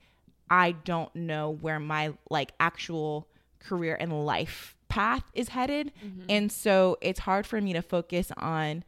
I 0.49 0.71
don't 0.71 1.13
know 1.17 1.51
where 1.51 1.81
my 1.81 2.13
like 2.31 2.53
actual 2.61 3.27
career 3.59 3.97
and 3.99 4.25
life 4.25 4.76
path 4.97 5.25
is 5.35 5.49
headed. 5.51 5.93
Mm-hmm. 6.05 6.23
And 6.29 6.51
so 6.53 6.97
it's 7.01 7.21
hard 7.21 7.47
for 7.47 7.61
me 7.61 7.73
to 7.75 7.83
focus 7.83 8.33
on 8.37 8.83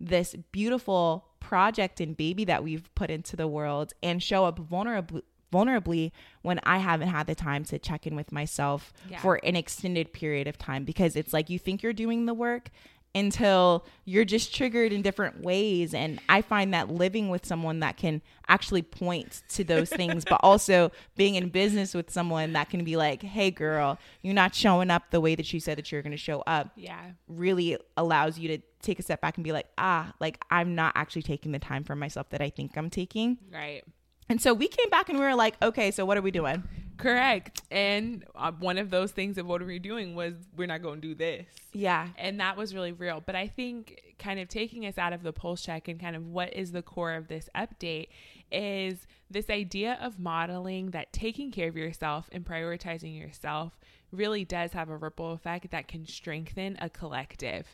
this 0.00 0.34
beautiful 0.50 1.26
project 1.40 2.00
and 2.00 2.16
baby 2.16 2.44
that 2.44 2.64
we've 2.64 2.92
put 2.94 3.10
into 3.10 3.36
the 3.36 3.46
world 3.46 3.92
and 4.02 4.22
show 4.22 4.44
up 4.44 4.58
vulnerably 4.58 5.22
vulnerably 5.52 6.12
when 6.40 6.58
I 6.64 6.78
haven't 6.78 7.08
had 7.08 7.26
the 7.26 7.34
time 7.34 7.62
to 7.66 7.78
check 7.78 8.06
in 8.06 8.16
with 8.16 8.32
myself 8.32 8.90
Yeah. 9.10 9.18
for 9.20 9.38
an 9.44 9.54
extended 9.54 10.12
period 10.14 10.46
of 10.48 10.56
time 10.56 10.84
because 10.84 11.14
it's 11.14 11.34
like 11.34 11.50
you 11.50 11.58
think 11.58 11.82
you're 11.82 11.92
doing 11.92 12.24
the 12.24 12.32
work 12.32 12.70
until 13.14 13.84
you're 14.04 14.24
just 14.24 14.54
triggered 14.54 14.92
in 14.92 15.02
different 15.02 15.42
ways 15.42 15.92
and 15.92 16.18
I 16.28 16.40
find 16.42 16.72
that 16.72 16.90
living 16.90 17.28
with 17.28 17.44
someone 17.44 17.80
that 17.80 17.96
can 17.96 18.22
actually 18.48 18.82
point 18.82 19.42
to 19.50 19.64
those 19.64 19.90
things 19.90 20.24
but 20.24 20.40
also 20.42 20.90
being 21.16 21.34
in 21.34 21.50
business 21.50 21.92
with 21.94 22.10
someone 22.10 22.54
that 22.54 22.70
can 22.70 22.84
be 22.84 22.96
like 22.96 23.22
hey 23.22 23.50
girl 23.50 23.98
you're 24.22 24.34
not 24.34 24.54
showing 24.54 24.90
up 24.90 25.10
the 25.10 25.20
way 25.20 25.34
that 25.34 25.52
you 25.52 25.60
said 25.60 25.76
that 25.76 25.92
you're 25.92 26.02
going 26.02 26.10
to 26.12 26.16
show 26.16 26.40
up 26.46 26.70
Yeah. 26.74 26.98
really 27.28 27.76
allows 27.96 28.38
you 28.38 28.48
to 28.48 28.58
take 28.80 28.98
a 28.98 29.02
step 29.02 29.20
back 29.20 29.36
and 29.36 29.44
be 29.44 29.52
like 29.52 29.66
ah 29.76 30.12
like 30.18 30.42
I'm 30.50 30.74
not 30.74 30.92
actually 30.96 31.22
taking 31.22 31.52
the 31.52 31.58
time 31.58 31.84
for 31.84 31.94
myself 31.94 32.30
that 32.30 32.40
I 32.40 32.48
think 32.50 32.76
I'm 32.78 32.88
taking 32.90 33.36
Right. 33.52 33.82
and 34.28 34.40
so 34.40 34.54
we 34.54 34.68
came 34.68 34.88
back 34.88 35.08
and 35.10 35.18
we 35.18 35.24
were 35.24 35.34
like, 35.34 35.56
okay, 35.62 35.90
so 35.90 36.06
what 36.06 36.16
are 36.16 36.22
we 36.22 36.30
doing? 36.30 36.62
Correct. 36.96 37.62
And 37.70 38.24
uh, 38.34 38.52
one 38.52 38.78
of 38.78 38.90
those 38.90 39.12
things 39.12 39.38
of 39.38 39.46
what 39.46 39.62
are 39.62 39.66
we 39.66 39.78
doing 39.78 40.14
was 40.14 40.34
we're 40.56 40.66
not 40.66 40.82
going 40.82 41.00
to 41.00 41.08
do 41.08 41.14
this. 41.14 41.46
Yeah. 41.72 42.08
And 42.16 42.40
that 42.40 42.56
was 42.56 42.74
really 42.74 42.92
real. 42.92 43.22
But 43.24 43.34
I 43.34 43.48
think 43.48 44.14
kind 44.18 44.38
of 44.38 44.48
taking 44.48 44.86
us 44.86 44.98
out 44.98 45.12
of 45.12 45.22
the 45.22 45.32
pulse 45.32 45.62
check 45.62 45.88
and 45.88 46.00
kind 46.00 46.14
of 46.14 46.26
what 46.26 46.54
is 46.54 46.72
the 46.72 46.82
core 46.82 47.14
of 47.14 47.28
this 47.28 47.48
update 47.56 48.08
is 48.50 49.06
this 49.30 49.48
idea 49.50 49.98
of 50.00 50.18
modeling 50.18 50.90
that 50.90 51.12
taking 51.12 51.50
care 51.50 51.68
of 51.68 51.76
yourself 51.76 52.28
and 52.32 52.44
prioritizing 52.44 53.18
yourself 53.18 53.78
really 54.12 54.44
does 54.44 54.72
have 54.72 54.90
a 54.90 54.96
ripple 54.96 55.32
effect 55.32 55.70
that 55.70 55.88
can 55.88 56.06
strengthen 56.06 56.76
a 56.80 56.88
collective. 56.88 57.66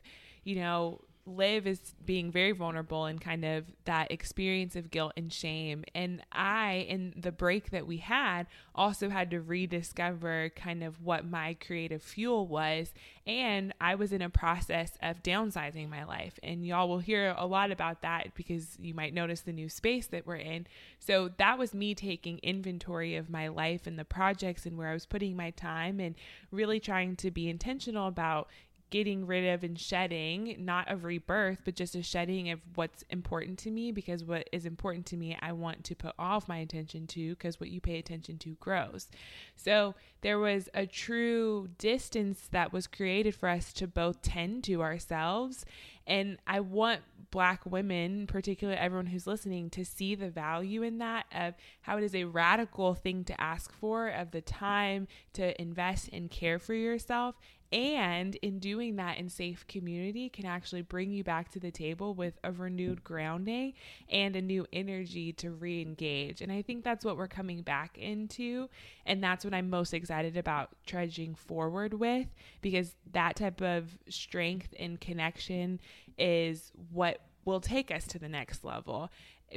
You 0.44 0.56
know, 0.56 1.00
Liv 1.28 1.66
is 1.66 1.94
being 2.04 2.30
very 2.30 2.52
vulnerable 2.52 3.04
and 3.04 3.20
kind 3.20 3.44
of 3.44 3.66
that 3.84 4.10
experience 4.10 4.74
of 4.76 4.90
guilt 4.90 5.12
and 5.16 5.32
shame. 5.32 5.84
And 5.94 6.22
I, 6.32 6.86
in 6.88 7.14
the 7.16 7.32
break 7.32 7.70
that 7.70 7.86
we 7.86 7.98
had, 7.98 8.46
also 8.74 9.10
had 9.10 9.30
to 9.32 9.40
rediscover 9.40 10.50
kind 10.56 10.82
of 10.82 11.02
what 11.02 11.26
my 11.26 11.54
creative 11.54 12.02
fuel 12.02 12.46
was. 12.46 12.92
And 13.26 13.74
I 13.80 13.94
was 13.94 14.12
in 14.12 14.22
a 14.22 14.30
process 14.30 14.92
of 15.02 15.22
downsizing 15.22 15.90
my 15.90 16.04
life. 16.04 16.38
And 16.42 16.66
y'all 16.66 16.88
will 16.88 16.98
hear 16.98 17.34
a 17.36 17.46
lot 17.46 17.70
about 17.70 18.02
that 18.02 18.34
because 18.34 18.78
you 18.80 18.94
might 18.94 19.12
notice 19.12 19.42
the 19.42 19.52
new 19.52 19.68
space 19.68 20.06
that 20.08 20.26
we're 20.26 20.36
in. 20.36 20.66
So 20.98 21.30
that 21.36 21.58
was 21.58 21.74
me 21.74 21.94
taking 21.94 22.38
inventory 22.38 23.16
of 23.16 23.28
my 23.28 23.48
life 23.48 23.86
and 23.86 23.98
the 23.98 24.04
projects 24.04 24.64
and 24.64 24.78
where 24.78 24.88
I 24.88 24.94
was 24.94 25.06
putting 25.06 25.36
my 25.36 25.50
time 25.50 26.00
and 26.00 26.14
really 26.50 26.80
trying 26.80 27.16
to 27.16 27.30
be 27.30 27.48
intentional 27.48 28.06
about 28.06 28.48
getting 28.90 29.26
rid 29.26 29.46
of 29.52 29.62
and 29.62 29.78
shedding, 29.78 30.56
not 30.58 30.90
of 30.90 31.04
rebirth, 31.04 31.58
but 31.64 31.74
just 31.74 31.94
a 31.94 32.02
shedding 32.02 32.50
of 32.50 32.60
what's 32.74 33.04
important 33.10 33.58
to 33.58 33.70
me 33.70 33.92
because 33.92 34.24
what 34.24 34.48
is 34.52 34.64
important 34.64 35.06
to 35.06 35.16
me, 35.16 35.36
I 35.40 35.52
want 35.52 35.84
to 35.84 35.94
put 35.94 36.14
all 36.18 36.38
of 36.38 36.48
my 36.48 36.58
attention 36.58 37.06
to 37.08 37.30
because 37.30 37.60
what 37.60 37.70
you 37.70 37.80
pay 37.80 37.98
attention 37.98 38.38
to 38.38 38.56
grows. 38.60 39.08
So 39.56 39.94
there 40.20 40.38
was 40.38 40.68
a 40.74 40.86
true 40.86 41.68
distance 41.78 42.48
that 42.50 42.72
was 42.72 42.86
created 42.86 43.34
for 43.34 43.48
us 43.48 43.72
to 43.74 43.86
both 43.86 44.22
tend 44.22 44.64
to 44.64 44.82
ourselves. 44.82 45.64
And 46.06 46.38
I 46.46 46.60
want 46.60 47.02
Black 47.30 47.66
women, 47.66 48.26
particularly 48.26 48.80
everyone 48.80 49.06
who's 49.06 49.26
listening, 49.26 49.68
to 49.70 49.84
see 49.84 50.14
the 50.14 50.30
value 50.30 50.82
in 50.82 50.98
that 50.98 51.26
of 51.32 51.54
how 51.82 51.98
it 51.98 52.04
is 52.04 52.14
a 52.14 52.24
radical 52.24 52.94
thing 52.94 53.24
to 53.24 53.38
ask 53.38 53.70
for, 53.72 54.08
of 54.08 54.30
the 54.30 54.40
time 54.40 55.06
to 55.34 55.60
invest 55.60 56.08
and 56.12 56.30
care 56.30 56.58
for 56.58 56.72
yourself 56.72 57.34
and 57.72 58.34
in 58.36 58.58
doing 58.58 58.96
that 58.96 59.18
in 59.18 59.28
safe 59.28 59.66
community 59.66 60.28
can 60.28 60.46
actually 60.46 60.82
bring 60.82 61.10
you 61.10 61.22
back 61.22 61.50
to 61.50 61.60
the 61.60 61.70
table 61.70 62.14
with 62.14 62.38
a 62.42 62.50
renewed 62.50 63.04
grounding 63.04 63.74
and 64.08 64.34
a 64.36 64.42
new 64.42 64.66
energy 64.72 65.32
to 65.34 65.50
re-engage. 65.50 66.40
And 66.40 66.50
i 66.50 66.62
think 66.62 66.84
that's 66.84 67.04
what 67.04 67.16
we're 67.16 67.28
coming 67.28 67.62
back 67.62 67.98
into. 67.98 68.68
And 69.04 69.22
that's 69.22 69.44
what 69.44 69.54
i'm 69.54 69.68
most 69.68 69.92
excited 69.92 70.36
about 70.36 70.70
trudging 70.86 71.34
forward 71.34 71.94
with 71.94 72.28
because 72.62 72.94
that 73.12 73.36
type 73.36 73.60
of 73.60 73.98
strength 74.08 74.74
and 74.78 75.00
connection 75.00 75.80
is 76.16 76.72
what 76.90 77.20
will 77.44 77.60
take 77.60 77.90
us 77.90 78.06
to 78.06 78.18
the 78.18 78.28
next 78.28 78.64
level 78.64 79.10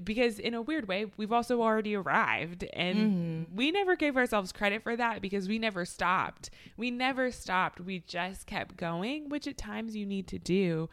because 0.04 0.40
in 0.40 0.54
a 0.54 0.62
weird 0.62 0.88
way 0.88 1.06
we've 1.18 1.32
also 1.32 1.62
already 1.62 1.96
arrived 1.96 2.64
and 2.74 2.98
mm-hmm. 2.98 3.56
we 3.56 3.72
never 3.72 3.96
gave 3.96 4.16
ourselves 4.18 4.52
credit 4.52 4.84
for 4.84 4.96
that 4.96 5.22
because 5.22 5.48
we 5.48 5.60
never 5.60 5.86
stopped. 5.86 6.50
We 6.78 6.92
never 6.92 7.32
stopped. 7.32 7.80
We 7.80 8.00
just 8.00 8.48
kept 8.48 8.78
going 8.78 9.30
which 9.30 9.48
at 9.48 9.58
times 9.58 9.96
you 9.96 10.06
need 10.06 10.28
to 10.28 10.40
do. 10.40 10.90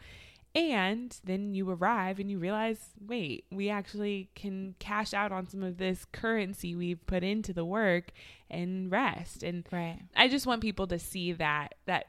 And 0.55 1.15
then 1.23 1.53
you 1.53 1.69
arrive 1.69 2.19
and 2.19 2.29
you 2.29 2.39
realize 2.39 2.89
wait 3.05 3.45
we 3.51 3.69
actually 3.69 4.29
can 4.35 4.75
cash 4.79 5.13
out 5.13 5.31
on 5.31 5.47
some 5.47 5.63
of 5.63 5.77
this 5.77 6.05
currency 6.11 6.75
we've 6.75 7.05
put 7.05 7.23
into 7.23 7.53
the 7.53 7.65
work 7.65 8.11
and 8.49 8.91
rest. 8.91 9.43
And 9.43 9.65
Right. 9.71 9.99
I 10.15 10.27
just 10.27 10.47
want 10.47 10.61
people 10.61 10.87
to 10.87 10.99
see 10.99 11.33
that 11.33 11.75
that 11.85 12.07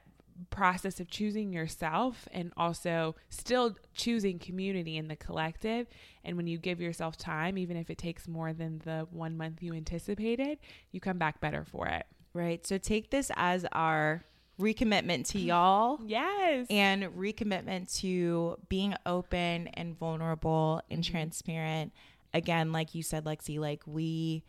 process 0.51 1.01
of 1.01 1.09
choosing 1.11 1.53
yourself 1.53 2.29
and 2.33 2.53
also 2.57 3.15
still 3.29 3.77
choosing 3.95 4.39
community 4.39 4.97
in 4.97 5.09
the 5.09 5.17
collective 5.17 5.87
and 6.25 6.37
when 6.37 6.47
you 6.47 6.59
give 6.59 6.81
yourself 6.81 7.17
time 7.17 7.59
even 7.59 7.77
if 7.77 7.91
it 7.91 7.99
takes 7.99 8.27
more 8.27 8.53
than 8.53 8.81
the 8.85 9.07
1 9.11 9.37
month 9.37 9.63
you 9.63 9.75
anticipated 9.75 10.59
you 10.93 11.01
come 11.01 11.19
back 11.19 11.41
better 11.41 11.65
for 11.65 11.87
it. 11.87 12.07
Right. 12.33 12.65
So 12.65 12.79
take 12.79 13.11
this 13.11 13.31
as 13.35 13.67
our 13.73 14.25
recommitment 14.61 15.27
to 15.29 15.41
y'all 15.41 15.99
Yes. 16.07 16.67
and 16.71 17.05
recommitment 17.05 17.99
to 18.01 18.57
being 18.69 18.95
open 19.07 19.69
and 19.69 19.99
vulnerable 19.99 20.83
and 20.91 21.03
mm-hmm. 21.03 21.11
transparent. 21.11 21.93
Again, 22.33 22.71
like 22.71 22.95
you 22.95 23.03
said, 23.03 23.25
Lexi, 23.25 23.59
like 23.59 23.83
we 23.87 24.45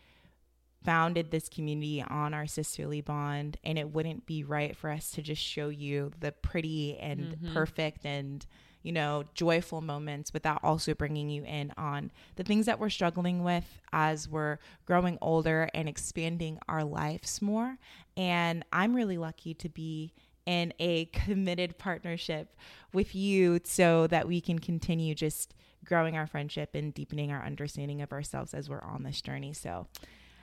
founded 0.84 1.32
this 1.32 1.48
community 1.48 2.04
on 2.08 2.34
our 2.34 2.48
sisterly 2.48 3.02
bond, 3.02 3.58
and 3.64 3.78
it 3.78 3.92
wouldn't 3.92 4.26
be 4.26 4.44
right 4.44 4.76
for 4.76 4.90
us 4.90 5.12
to 5.12 5.22
just 5.22 5.42
show 5.42 5.70
you 5.70 6.12
the 6.20 6.32
pretty 6.32 6.98
and 6.98 7.36
mm-hmm. 7.36 7.54
perfect 7.54 8.06
and 8.06 8.46
you 8.84 8.92
know 8.92 9.24
joyful 9.36 9.80
moments 9.80 10.34
without 10.34 10.60
also 10.64 10.96
bringing 10.96 11.30
you 11.30 11.44
in 11.44 11.72
on 11.78 12.12
the 12.36 12.44
things 12.44 12.66
that 12.66 12.80
we're 12.80 12.90
struggling 12.90 13.44
with 13.44 13.80
as 13.94 14.28
we're 14.28 14.58
growing 14.86 15.20
older 15.22 15.70
and 15.74 15.88
expanding 15.88 16.58
our 16.68 16.84
lives 16.84 17.42
more. 17.42 17.78
And 18.18 18.66
i'm 18.74 18.96
really 18.96 19.18
lucky 19.18 19.54
to 19.54 19.70
be 19.70 20.14
in 20.46 20.74
a 20.80 21.06
committed 21.06 21.78
partnership 21.78 22.56
with 22.94 23.14
you 23.14 23.60
so 23.64 24.08
that 24.08 24.28
we 24.28 24.42
can 24.42 24.60
continue 24.60 25.14
just 25.14 25.54
growing 25.86 26.18
our 26.18 26.28
friendship 26.28 26.76
and 26.76 26.94
deepening 26.94 27.32
our 27.32 27.44
understanding 27.44 28.02
of 28.02 28.12
ourselves 28.12 28.54
as 28.54 28.70
we're 28.70 28.84
on 28.84 29.04
this 29.04 29.22
journey. 29.22 29.54
So 29.54 29.88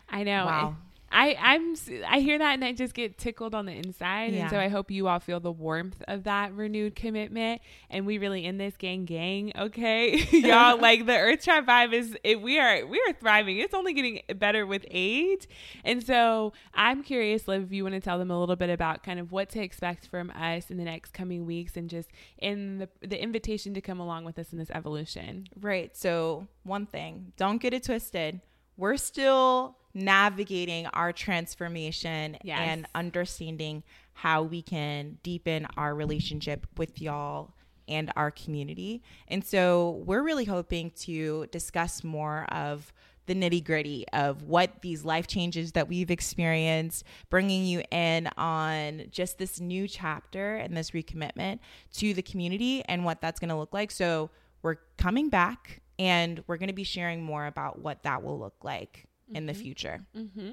I 0.08 0.22
know. 0.22 0.46
Wow. 0.46 0.76
I 1.10 1.36
I'm 1.40 1.74
I 2.06 2.20
hear 2.20 2.36
that 2.38 2.52
and 2.52 2.62
I 2.62 2.74
just 2.74 2.92
get 2.92 3.16
tickled 3.16 3.54
on 3.54 3.64
the 3.64 3.72
inside, 3.72 4.34
Yeah. 4.34 4.42
and 4.42 4.50
so 4.50 4.58
I 4.58 4.68
hope 4.68 4.90
you 4.90 5.08
all 5.08 5.20
feel 5.20 5.40
the 5.40 5.50
warmth 5.50 6.02
of 6.06 6.24
that 6.24 6.52
renewed 6.52 6.94
commitment. 6.94 7.62
And 7.88 8.04
we 8.04 8.18
really 8.18 8.44
in 8.44 8.58
this 8.58 8.76
gang 8.76 9.06
gang, 9.06 9.52
okay, 9.56 10.18
y'all. 10.32 10.78
like 10.80 11.06
the 11.06 11.16
Earth 11.16 11.42
Tribe 11.42 11.64
vibe 11.66 11.94
is 11.94 12.14
it, 12.24 12.42
we 12.42 12.58
are 12.58 12.84
we 12.84 13.02
are 13.08 13.14
thriving. 13.14 13.56
It's 13.56 13.72
only 13.72 13.94
getting 13.94 14.20
better 14.36 14.66
with 14.66 14.84
age, 14.90 15.48
and 15.82 16.04
so 16.04 16.52
I'm 16.74 17.02
curious, 17.02 17.48
Liv, 17.48 17.62
if 17.62 17.72
you 17.72 17.84
want 17.84 17.94
to 17.94 18.00
tell 18.00 18.18
them 18.18 18.30
a 18.30 18.38
little 18.38 18.56
bit 18.56 18.68
about 18.68 19.02
kind 19.02 19.18
of 19.18 19.32
what 19.32 19.48
to 19.50 19.62
expect 19.62 20.08
from 20.08 20.28
us 20.32 20.70
in 20.70 20.76
the 20.76 20.84
next 20.84 21.14
coming 21.14 21.46
weeks, 21.46 21.74
and 21.78 21.88
just 21.88 22.10
in 22.36 22.80
the 22.80 22.88
the 23.00 23.20
invitation 23.20 23.72
to 23.72 23.80
come 23.80 23.98
along 23.98 24.26
with 24.26 24.38
us 24.38 24.52
in 24.52 24.58
this 24.58 24.70
evolution. 24.74 25.46
Right. 25.58 25.96
So, 25.96 26.48
one 26.64 26.84
thing, 26.84 27.32
don't 27.38 27.62
get 27.62 27.72
it 27.72 27.84
twisted. 27.84 28.42
We're 28.78 28.96
still 28.96 29.76
navigating 29.92 30.86
our 30.86 31.12
transformation 31.12 32.38
Yes. 32.42 32.60
and 32.62 32.86
understanding 32.94 33.82
how 34.14 34.44
we 34.44 34.62
can 34.62 35.18
deepen 35.22 35.66
our 35.76 35.94
relationship 35.94 36.66
with 36.76 37.00
y'all 37.02 37.54
and 37.88 38.12
our 38.16 38.30
community. 38.30 39.02
And 39.26 39.44
so, 39.44 40.02
we're 40.06 40.22
really 40.22 40.44
hoping 40.44 40.90
to 41.02 41.46
discuss 41.50 42.04
more 42.04 42.44
of 42.52 42.92
the 43.26 43.34
nitty 43.34 43.62
gritty 43.64 44.06
of 44.12 44.42
what 44.44 44.80
these 44.80 45.04
life 45.04 45.26
changes 45.26 45.72
that 45.72 45.86
we've 45.88 46.10
experienced, 46.10 47.04
bringing 47.28 47.64
you 47.64 47.82
in 47.90 48.28
on 48.38 49.04
just 49.10 49.38
this 49.38 49.60
new 49.60 49.86
chapter 49.88 50.56
and 50.56 50.76
this 50.76 50.92
recommitment 50.92 51.58
to 51.94 52.14
the 52.14 52.22
community 52.22 52.82
and 52.86 53.04
what 53.04 53.20
that's 53.20 53.38
going 53.40 53.50
to 53.50 53.56
look 53.56 53.74
like. 53.74 53.90
So, 53.90 54.30
we're 54.62 54.76
coming 54.96 55.28
back 55.30 55.80
and 55.98 56.42
we're 56.46 56.56
going 56.56 56.68
to 56.68 56.74
be 56.74 56.84
sharing 56.84 57.22
more 57.22 57.46
about 57.46 57.78
what 57.80 58.02
that 58.04 58.22
will 58.22 58.38
look 58.38 58.56
like 58.62 59.06
in 59.32 59.46
the 59.46 59.52
mm-hmm. 59.52 59.62
future. 59.62 60.04
Mm-hmm. 60.16 60.50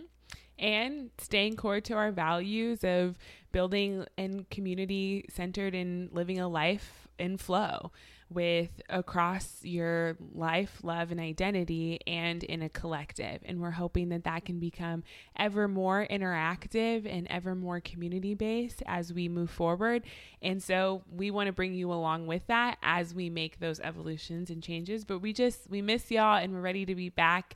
and 0.57 1.11
staying 1.17 1.55
core 1.55 1.81
to 1.81 1.93
our 1.93 2.11
values 2.11 2.83
of 2.83 3.17
building 3.51 4.05
and 4.17 4.49
community 4.49 5.25
centered 5.29 5.75
in 5.75 6.09
living 6.11 6.39
a 6.39 6.47
life 6.47 7.07
in 7.19 7.37
flow. 7.37 7.91
With 8.29 8.81
across 8.89 9.63
your 9.63 10.17
life, 10.33 10.79
love, 10.83 11.11
and 11.11 11.19
identity, 11.19 11.99
and 12.07 12.43
in 12.43 12.61
a 12.61 12.69
collective. 12.69 13.41
And 13.45 13.61
we're 13.61 13.71
hoping 13.71 14.09
that 14.09 14.23
that 14.23 14.45
can 14.45 14.59
become 14.59 15.03
ever 15.37 15.67
more 15.67 16.07
interactive 16.09 17.05
and 17.05 17.27
ever 17.29 17.53
more 17.53 17.79
community 17.79 18.33
based 18.33 18.81
as 18.87 19.13
we 19.13 19.29
move 19.29 19.49
forward. 19.51 20.03
And 20.41 20.61
so 20.61 21.03
we 21.11 21.31
want 21.31 21.47
to 21.47 21.53
bring 21.53 21.73
you 21.73 21.91
along 21.91 22.27
with 22.27 22.47
that 22.47 22.77
as 22.81 23.13
we 23.13 23.29
make 23.29 23.59
those 23.59 23.79
evolutions 23.79 24.49
and 24.49 24.61
changes. 24.61 25.05
But 25.05 25.19
we 25.19 25.31
just, 25.31 25.69
we 25.69 25.81
miss 25.81 26.09
y'all 26.09 26.37
and 26.37 26.53
we're 26.53 26.61
ready 26.61 26.85
to 26.85 26.95
be 26.95 27.09
back 27.09 27.55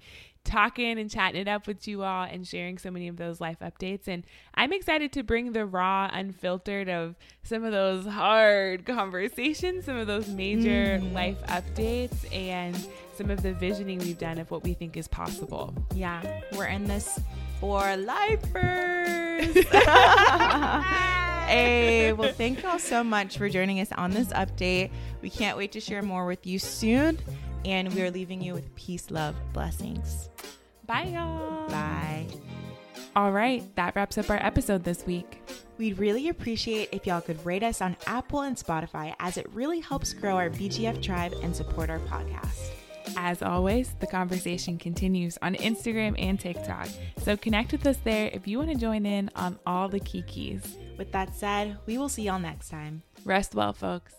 talking 0.50 1.00
and 1.00 1.10
chatting 1.10 1.42
it 1.42 1.48
up 1.48 1.68
with 1.68 1.88
you 1.88 2.04
all 2.04 2.24
and 2.24 2.48
sharing 2.48 2.78
so 2.78 2.90
many 2.90 3.08
of 3.08 3.18
those 3.18 3.40
life 3.40 3.58
updates. 3.62 4.08
And 4.08 4.26
I'm 4.56 4.74
excited 4.74 5.12
to 5.14 5.24
bring 5.24 5.54
the 5.54 5.66
raw, 5.66 6.10
unfiltered 6.12 6.90
of 6.90 7.16
some 7.44 7.64
of 7.64 7.72
those 7.72 8.06
hard 8.06 8.86
conversations, 8.86 9.86
some 9.86 9.96
of 9.96 10.08
those 10.08 10.28
major 10.28 11.00
mm. 11.00 11.14
life 11.14 11.38
updates, 11.48 12.34
and 12.34 12.76
some 13.16 13.30
of 13.30 13.44
the 13.44 13.54
visioning 13.54 14.00
we've 14.00 14.18
done 14.18 14.40
of 14.40 14.50
what 14.50 14.64
we 14.64 14.74
think 14.74 14.98
is 14.98 15.08
possible. 15.08 15.74
Yeah, 15.94 16.42
we're 16.54 16.66
in 16.66 16.86
this 16.86 17.20
for 17.60 17.96
lifers. 17.98 19.54
hey, 21.48 22.14
well, 22.14 22.34
thank 22.34 22.64
y'all 22.64 22.80
so 22.80 23.04
much 23.04 23.38
for 23.38 23.50
joining 23.50 23.80
us 23.80 23.92
on 23.92 24.12
this 24.12 24.30
update. 24.30 24.92
We 25.22 25.30
can't 25.30 25.58
wait 25.58 25.72
to 25.74 25.80
share 25.80 26.02
more 26.02 26.26
with 26.26 26.48
you 26.48 26.60
soon. 26.60 27.20
And 27.66 27.94
we 27.94 28.02
are 28.04 28.12
leaving 28.12 28.42
you 28.42 28.54
with 28.54 28.74
peace, 28.76 29.12
love, 29.12 29.36
blessings. 29.52 30.30
Bye, 30.90 31.04
y'all. 31.04 31.70
Bye. 31.70 32.26
All 33.16 33.32
right, 33.32 33.64
that 33.76 33.96
wraps 33.96 34.18
up 34.18 34.28
our 34.32 34.44
episode 34.44 34.84
this 34.84 35.06
week. 35.06 35.40
We'd 35.78 36.00
really 36.00 36.30
appreciate 36.30 36.90
if 36.92 37.06
y'all 37.06 37.22
could 37.22 37.46
rate 37.46 37.62
us 37.62 37.80
on 37.80 37.96
Apple 38.08 38.42
and 38.42 38.58
Spotify 38.58 39.14
as 39.20 39.38
it 39.38 39.48
really 39.54 39.82
helps 39.82 40.14
grow 40.14 40.36
our 40.36 40.50
BGF 40.50 41.00
tribe 41.00 41.36
and 41.44 41.56
support 41.56 41.92
our 41.92 42.00
podcast. 42.00 42.72
As 43.16 43.44
always, 43.44 43.94
the 44.00 44.08
conversation 44.08 44.80
continues 44.80 45.38
on 45.44 45.54
Instagram 45.54 46.16
and 46.18 46.40
TikTok, 46.40 46.88
so 47.20 47.38
connect 47.38 47.72
with 47.72 47.86
us 47.86 47.98
there 48.04 48.32
if 48.34 48.48
you 48.48 48.58
want 48.58 48.72
to 48.72 48.76
join 48.76 49.06
in 49.06 49.30
on 49.36 49.60
all 49.68 49.90
the 49.90 50.00
key 50.00 50.24
keys. 50.24 50.76
With 50.98 51.12
that 51.12 51.36
said, 51.36 51.78
we 51.86 52.00
will 52.00 52.10
see 52.10 52.24
y'all 52.24 52.40
next 52.40 52.70
time. 52.70 53.04
Rest 53.26 53.54
well, 53.54 53.74
folks. 53.74 54.19